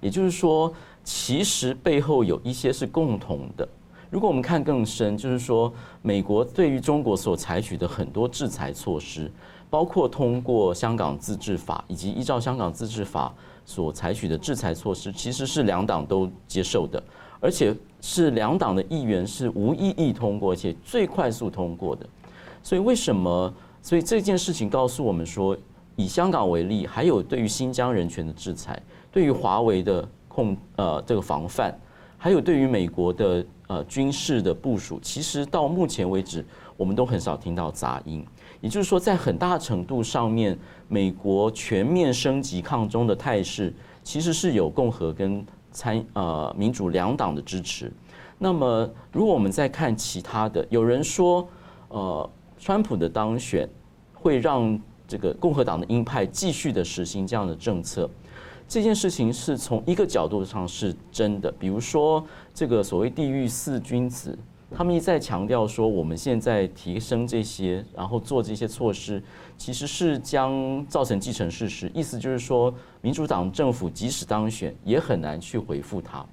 [0.01, 0.73] 也就是说，
[1.05, 3.65] 其实背后有一些是共同的。
[4.09, 9.31] 如果我们看更深，就是说，美国对于中国所采取的很多制裁措施，
[9.69, 13.33] 包括通过香港自治法以及依照香港自治法
[13.65, 17.01] 所采取的制裁措施，其实是两党都接受的，
[17.39, 22.05] 而且是两党的议员是无异议通过，且最快速通过的。
[22.63, 23.53] 所以为什么？
[23.81, 25.55] 所以这件事情告诉我们说，
[25.95, 31.73] 以香港为例，还有对于新疆人权的制裁，对于华为的控呃这个防范，
[32.17, 38.25] 还有对于美国的呃军事的部署，其实到目前为止，我们都很少听到杂音。
[38.59, 47.89] 也就是说，在很大程度上面，美国全面升级抗中的态势，其实是有共和跟参呃民主两党的支持。
[48.37, 51.47] 那么，如果我们再看其他的，有人说，
[51.87, 52.29] 呃。
[52.61, 53.65] 川普的当选
[54.13, 54.77] 会让
[55.07, 58.09] 这个共和党的鹰派继续的实行这样的政策，
[58.69, 61.51] 这件事情是从一个角度上是真的。
[61.53, 64.37] 比如说，这个所谓“地狱四君子”，
[64.69, 69.23] 他们一再强调说，我们现在提升这些，然后做这些措施，
[69.57, 71.91] 其实是将造成既成事实。
[71.95, 76.23] 意思就是说，民主党政府即使当选，也很难去回复他。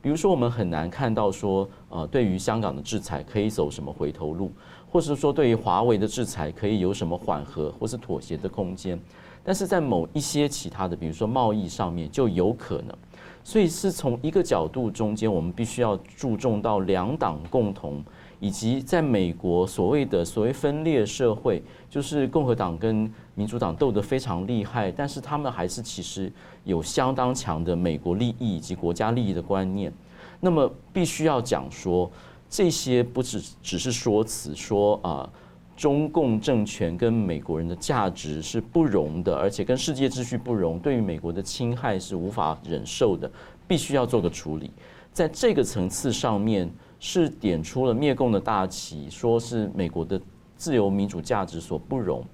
[0.00, 4.50] 比如说，我们很难看到说，呃，对于香港的制裁可以走什么回头路。
[4.90, 8.98] 或是说，对于华为的制裁可以有什么缓和或是妥协的空间，
[9.44, 12.96] 但是在某一些其他的，比如说贸易上面就有可能。
[13.44, 18.02] 所以是从一个角度中间，我们必须要注重到两党共同，
[18.38, 26.32] 以及在美国所谓的所谓分裂社会，就是共和党跟民主党斗得非常厉害，但是他们还是其实
[26.64, 29.92] 有相当强的美国利益以及国家利益的观念。
[30.38, 32.10] 那么必须要讲说。
[32.54, 35.26] 这些不只只是说辞，说啊，
[35.76, 43.30] 中共政权跟美国人的价值是不容的，而且跟世界秩序不容，对于美国的侵害是无法忍受的，
[43.66, 44.70] 必须要做个处理。
[45.12, 50.20] 在这个层次上面，是点出了灭共的大旗，说是美国的
[50.56, 52.24] 自由民主价值所不容。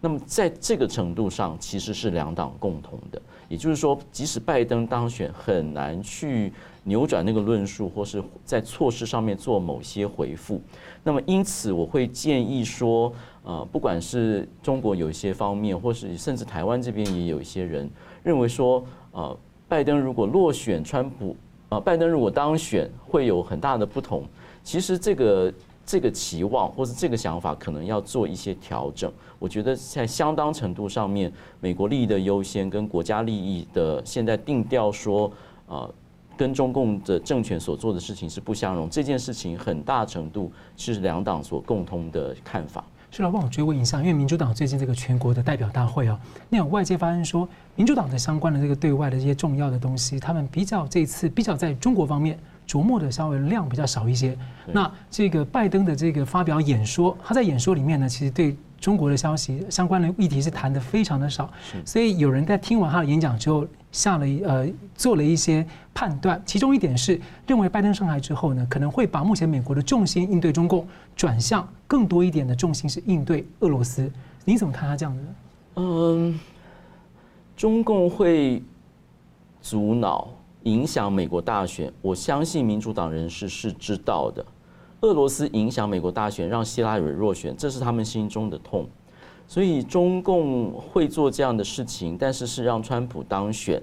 [0.00, 6.52] 那么在这个程度上，其实是两党共同的，也就是说，即使拜登当选，很难去。
[6.84, 10.58] 扭转那个论述，或是在措施上面做某些回复。
[11.04, 17.90] 那么，因此我会建议说，呃，不管是中国有一些方面，或是甚至台湾这边也有一些人
[18.22, 19.36] 认为说，呃，
[19.68, 21.36] 拜登如果落选，川普，
[21.68, 24.24] 呃，拜登如果当选，会有很大的不同。
[24.64, 25.52] 其实这个
[25.88, 29.10] 这个期望或是这个想法，可能要做一些调整。
[29.38, 35.32] 我觉得在相当程度上面，美国利益的优先跟国家利益的现在定调说，
[35.66, 35.90] 呃。
[36.36, 42.84] 跟中共的政权所做的事情是不相容，这件事情很大程度是两党所共通的看法。
[43.10, 46.16] 是了，帮我追问一下，因为民主党最近这个全国的代表大会啊，
[46.48, 54.38] 那有外界发现说，民主党的相关的这个对外的这些重要的东西，他们比较这次比较在中国方面琢磨的稍微量比较少一些。
[54.66, 61.50] 那这个拜登的这个发表演说，他在演说里面呢，其实对中国的消息相关的议题是谈的非常的少，
[61.84, 63.66] 所以有人在听完他的演讲之后。
[63.90, 74.12] 下了呃做了一些判断，其中一点是认为拜登上台之后呢，可能会把目前美国的重心应对中共转向更多一点的重心是应对俄罗斯。
[74.44, 75.22] 你怎么看他这样的？
[75.76, 76.38] 嗯，
[77.56, 78.62] 中共会
[79.62, 80.28] 阻挠
[80.68, 84.44] 影响美国大选，我相信民主党人士是知道的。
[85.00, 88.86] 俄罗斯影响美国大选，让希拉蕊落选，这是他们心中的痛。
[89.46, 93.82] 所以中共会做这样的事情，但是是让川普当选。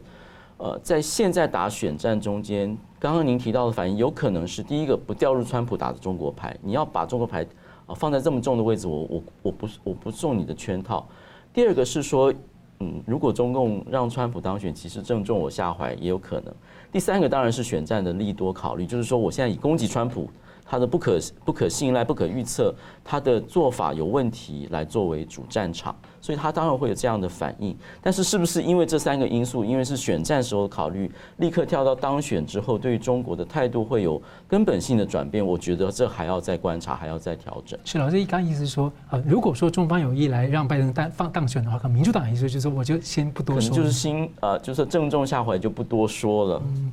[0.58, 6.56] 呃，在现在打选战中间，刚刚您提到的反应，有可能是第一个不掉入川普打的中国牌。
[6.62, 7.44] 你要把中国牌
[7.88, 11.06] 啊放在这么重的位置，我我我不我不中你的圈套。
[11.52, 12.32] 第二个是说，
[12.80, 16.54] 嗯，如果中共让川普当选，其实正中我下怀，也有可能。
[16.92, 20.30] 第三个当然是选战的利多考虑，就是说我现在以攻击川普。
[20.68, 27.78] 他的不可不可信赖、不可预测，他的做法有问题，来作为主战场，所以他当然会有这样的反应。
[28.02, 35.46] 但是，是不是因为这三个因素，因为是选战时候考虑，立刻跳到当选之后，对于中国的态度会有根本性的转变？
[35.46, 37.80] 我觉得这还要再观察，还要再调整。
[37.86, 46.62] 是老师，一刚意思是说，呃，如果说中方有意来让拜登当放当选的话，可能民主党意思，就是我就先不多说，就是心呃，就是正中下怀，就不多说了。
[46.66, 46.92] 嗯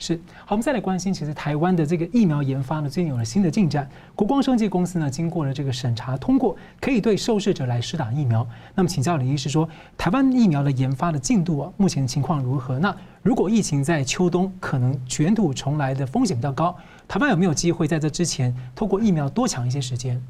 [0.00, 0.14] 是
[0.46, 3.88] 好，我们再来关心，其实台湾的这个疫苗研发呢，最近有了新的进展。
[4.14, 8.46] 国光生技公司呢，经过了这个审查通过，可以对受试者来施打疫苗。
[8.76, 12.78] 那么请教李医师说，台湾疫苗的研发的进度啊，目前情况如何？
[12.78, 12.94] 那
[13.24, 16.76] 如果疫情在秋冬可能卷土重来的风险比较高，
[17.08, 20.22] 台湾有没有机会在这之前透过疫苗多抢一些时间？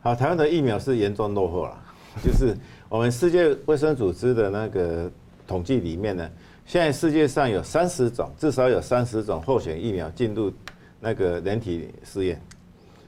[0.00, 1.78] 好，台湾的疫苗是严重落后了，
[2.24, 2.56] 就是
[2.88, 5.10] 我们世界卫生组织的那个
[5.46, 6.26] 统计里面呢。
[6.66, 10.52] 现在世界上有三十种，至少有三十种候选疫苗进入
[10.98, 12.40] 那个人体试验。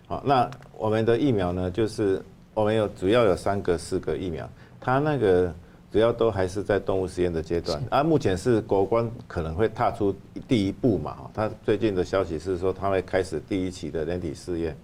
[0.07, 1.69] 好，那我们的疫苗呢？
[1.69, 2.23] 就是
[2.55, 4.49] 我们有主要有三个、四个疫苗，
[4.81, 5.53] 它那个
[5.91, 7.83] 主要都还是在动物实验的阶段。
[7.91, 10.15] 啊，目前是国光可能会踏出
[10.47, 11.29] 第一步嘛？
[11.35, 14.77] 它最近的消息是说，它会开始第一期的人体试验，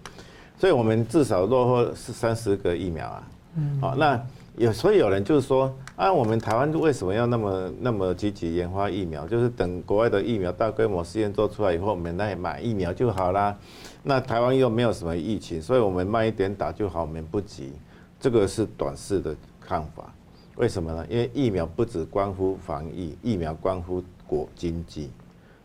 [0.59, 3.29] 所以我们至少落后是三十个疫苗啊。
[3.55, 4.21] 嗯，好，那。
[4.57, 9.27] 有，所以有人就是说，啊，我们台湾为什么要那么那么积极研发疫苗？
[9.27, 13.57] 就是等国外的疫苗大规模试验做出来以后，我们来买疫苗就好啦。
[14.05, 17.73] 那台湾又没有什么疫情，所以我们慢一点打就好，我们不急。
[18.21, 20.15] 这个是短视的看法。
[20.55, 21.05] 为什么呢？
[21.11, 25.11] 因为疫苗不只关乎防疫，疫苗关乎国经济，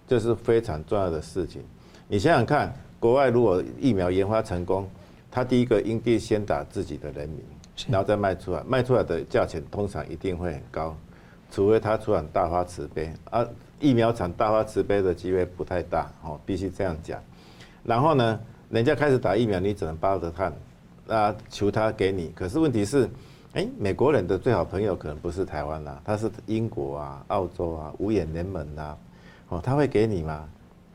[0.08, 1.62] 这是非常重要的事情。
[2.08, 4.90] 你想想看，国外如果疫苗研发成功，
[5.30, 7.40] 他第一个应该先打自己的人民。
[7.88, 10.96] 然后再卖出来，卖出来的价钱通常一定会很高，
[11.52, 13.46] 除非他出很大发慈悲啊。
[13.80, 17.18] 疫苗厂大发慈悲的机会不太大哦，必须这样讲。
[17.82, 20.54] 然后呢，人家开始打疫苗，你只能抱着看，
[21.08, 22.30] 啊，求他给你。
[22.36, 23.10] 可是问题是，
[23.54, 28.98] 哎，美国人的最好朋友可能不是台湾啦，他是英国啊、澳洲啊、五眼联盟啊，
[29.48, 30.46] 哦，他会给你吗？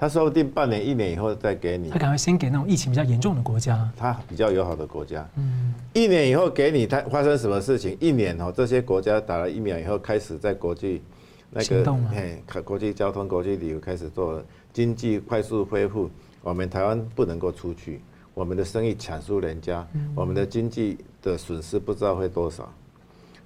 [0.05, 1.89] 他说不定半年、一年以后再给你。
[1.89, 5.27] 他赶快先给那种疫情比较严重的国家，他比较友好的国家。
[5.37, 7.97] 嗯，一年以后给你，他发生什么事情？
[7.99, 11.01] 一年哦，这些国家打了疫苗以后，开始在国际
[11.49, 14.45] 那个嘿，国际交通、国际旅游开始做了，
[14.75, 16.11] 经济快速恢复。
[16.43, 18.03] 我们台湾不能够出去，
[18.35, 22.71] 我们的生意抢输人家，我们的经济的损失不知道会多少。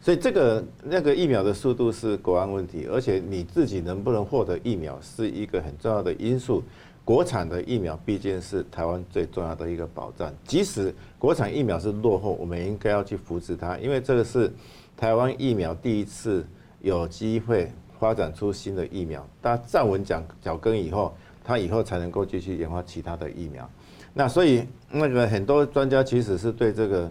[0.01, 6.63] 所以这个那个疫苗的速度是国安问题，而且你自己能不能获得疫苗是一个很重要的因素。
[7.05, 14.53] 国产的疫苗毕竟是台湾最重要的一个保障，即使国产疫苗是落后，我们应该要去扶持它，因为这个是
[14.97, 16.47] 台湾疫苗第一次
[16.81, 23.69] 有机会发展出新的疫苗，它站稳脚脚跟以后，它以后才能够继续研发其他的疫苗。
[24.15, 27.11] 那所以那个很多专家其实是对这个。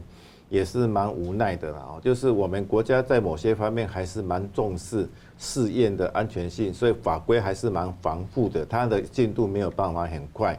[0.50, 10.58] 也是蛮无奈的啦，哦，就是我们国家在某些方面还是蛮重视试验的安全性，所以法规还是蛮防护的，它的进度没有办法很快。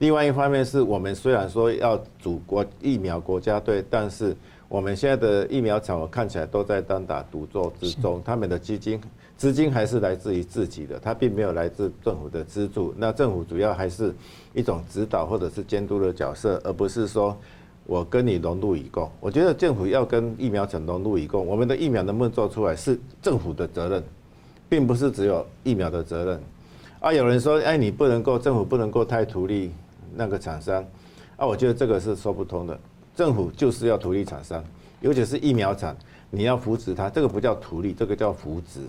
[0.00, 4.36] 另外一方面是我们虽然说要祖国疫苗国家队，但是
[4.68, 9.00] 我们现在的疫苗厂我看起来都在单打独斗之中，他们的基金
[9.36, 12.92] 资金还是来自于自己的，它并没有来自政府的资助。
[12.96, 14.12] 那政府主要还是
[14.52, 17.36] 一种指导或者是监督的角色，而不是说。
[17.88, 21.46] 我跟你荣辱与共，我觉得政府要跟疫苗厂荣辱与共。
[21.46, 24.04] 我们的疫苗能不能做出来是政府的责任，
[24.68, 26.40] 并不是只有疫苗的责任。
[27.00, 29.72] 啊，有人说，哎，你不能够，政府不能够太图利
[30.14, 30.84] 那个厂商。
[31.38, 32.78] 啊，我觉得这个是说不通的。
[33.16, 34.62] 政府就是要图利厂商，
[35.00, 35.96] 尤其是疫苗厂，
[36.28, 38.80] 你要扶持它，这个不叫图利，这个叫扶植。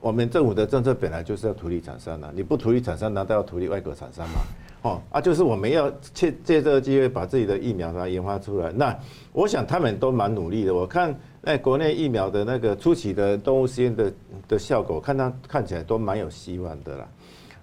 [0.00, 4.40] 我们政府的政策本来就是要图利厂商的，你不图利厂商，难道要图利外国厂商吗？
[4.82, 8.70] 哦啊，就是我们要借借这个机会把自己的疫苗它研发出来。
[8.72, 8.96] 那
[9.32, 10.74] 我想他们都蛮努力的。
[10.74, 14.12] 我看那国内疫苗的那个初期的动物实验的
[14.46, 17.08] 的效果，看它看起来都蛮有希望的啦。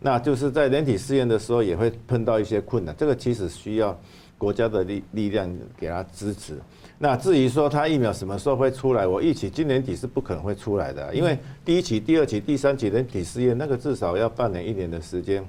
[0.01, 3.97] 那就是在人体试验的时候也会碰到一些困难，这个其实需要
[4.37, 6.59] 国家的力力量给它支持。
[6.99, 15.41] 那至于说它疫苗什么时候会出来，我预期今年底是不可能会出来的，因为第一期、第二期、第三期人体试验那个至少要半年、一年的时间。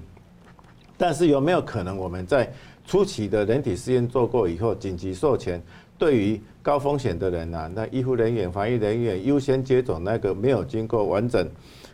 [0.97, 2.53] 但是有没有可能我们在
[2.87, 5.63] 初期的人体试验做过以后，紧急授权，
[5.99, 11.49] 对于高风险的人啊，那医护人员、防疫人员优先接种那个没有经过完整。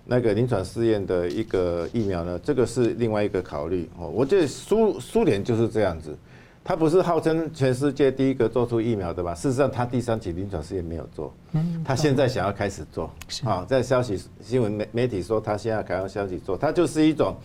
[0.07, 4.09] 那个临床试验的一个疫苗呢，这个是另外一个考虑哦。
[4.09, 6.17] 我觉得苏苏联就是这样子，
[6.65, 9.35] 他不是号称全世界第一个做出疫苗的吧？
[9.35, 11.33] 事实上，他第三期临床试验没有做，
[11.85, 13.09] 他现在想要开始做。
[13.45, 17.37] 啊，在消息新闻媒媒体说他现在开放消息做，他就是一种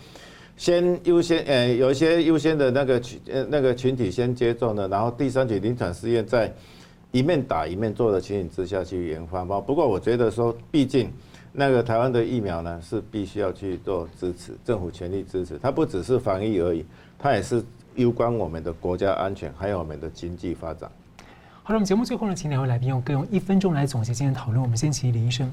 [0.58, 6.54] 先优先，呃，有一些优先的那个群呃那个群体先接种的，然后第三期临床试验在
[7.12, 9.60] 一面打一面做的情形之下去研发嘛。
[9.60, 11.12] 不过我觉得说，毕竟。
[11.58, 15.58] 那个台湾的疫苗呢，是必须要去做支持，政府全力支持。
[15.58, 16.86] 它不只是防疫而已，
[17.18, 17.64] 它也是
[17.96, 20.92] 攸关我们的国家安全，还有我们的经济发展。
[21.64, 24.62] 好了，我们节目最后呢，请两位来宾用各用一分钟来总结今天讨论。
[24.62, 25.50] 我们先请林医生。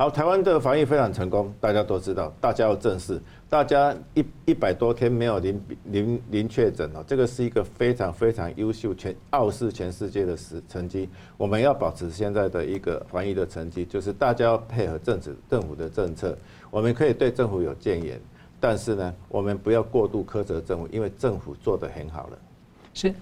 [0.00, 3.20] 好，台湾的防疫非常成功，大家都知道，大家要正视。
[3.50, 11.06] 大家一一百多天没有零零零确诊哦，这个是一个非常非常优秀、全傲视全世界的成成绩。
[11.36, 16.34] 我们要保持现在的一个防疫的成绩，就是大家要配合政治政府的政策。
[16.70, 18.18] 我们可以对政府有建言，
[18.58, 22.38] 但是呢，我们不要过度苛责政府，因为政府做得很好了。
[22.94, 23.14] 是。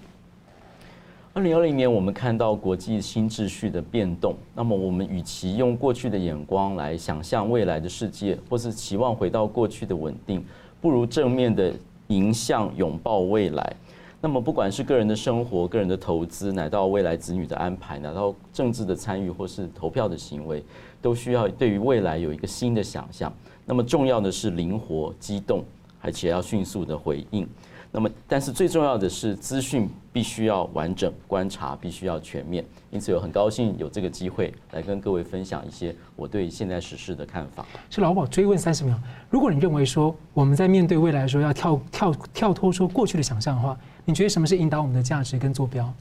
[1.39, 4.35] 二零二零年，我们看到国际新秩序的变动。
[4.53, 10.43] 那么，我们与其用过去的眼光来想象未来的世界，或是期望回到过去的稳定，
[10.81, 11.73] 不如正面的
[12.07, 13.73] 迎向拥抱未来。
[14.19, 20.61] 那么，不管是个人的生活、个人的投资，乃到未来子女的安排，乃到政治的参与或是投票的行为，
[21.01, 23.31] 都需要对于未来有一个新的想象。
[23.65, 25.63] 那么，重要的是灵活、机动，
[26.01, 27.47] 而且要迅速的回应。
[27.91, 32.63] 那么，但是最重要的是，资讯必须要完整，观察必须要全面。
[32.91, 37.65] 因此，我很高兴有这个机会来跟各位分享一些我对现在时事的看法。
[37.89, 38.95] 是老鴇追问三十秒，
[39.27, 43.75] 如果你认为说我们在面对未来的时候要跳跳跳脱说过去的想象的话，
[44.05, 45.91] 你觉得什么是引导我们的价值跟坐标？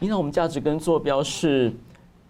[0.00, 1.70] 引导我们价值跟坐标是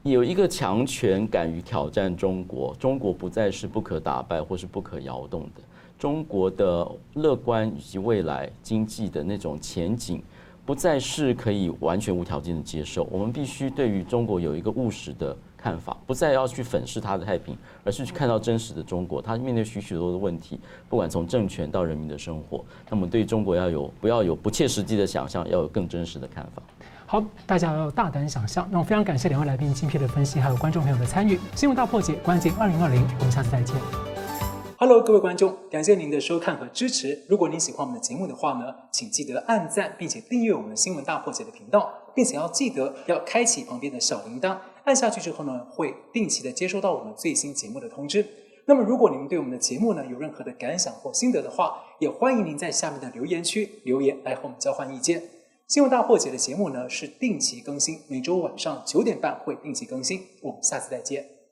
[0.03, 5.63] 有一个强权敢于挑战中国，中国不再是不可打败或是不可摇动的。
[5.99, 10.23] 中国的乐观以及未来经济的那种前景，
[10.65, 13.09] 不再是可以完全无条件的接受。
[13.11, 19.23] 我们必须对于中国有一个务实的看法，不再要去粉饰它的太平，而是去看到真实的中国。
[19.23, 26.63] 它面对许许多多的问题，不管从政权到人民的生活，那么对中国要有不要有不切实际的想象，要有更真实的看法。
[27.07, 28.69] 好，大家要大胆想象。
[28.71, 31.39] 那我非常感谢两位来宾精辟的分析，还有观众朋友的参与。
[31.55, 34.16] 新闻大破解，关键二零二零，我们下次再见。
[34.79, 37.25] Hello，各位观众，感谢您的收看和支持。
[37.31, 48.23] 如果您喜欢我们的节目的话呢，请记得按赞，并且订阅我们的新闻大破解的频道，并且要记得要开启旁边的小铃铛，按下去之后呢，会定期的接收到我们最新节目的通知。
[48.67, 55.23] 那么，如果您对我们的节目呢有任何的感想或心得的话，也欢迎您在下面的留言区留言来和我们交换意见。
[55.67, 60.21] 新闻大破解的节目呢是定期更新，每周晚上九点半会定期更新。
[60.43, 61.36] 我们下次再见。